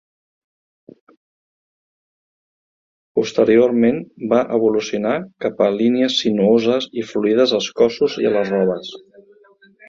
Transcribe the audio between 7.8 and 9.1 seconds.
cossos i a les robes.